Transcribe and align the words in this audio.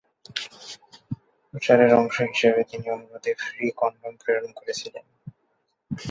প্রচারের 1.53 1.91
অংশ 1.93 2.17
হিসাবে, 2.23 2.61
তিনি 2.63 2.87
অনুরোধে 2.89 3.31
ফ্রি 3.35 3.65
কনডম 3.71 4.13
প্রেরণ 4.15 4.51
করেছিলেন। 4.51 5.05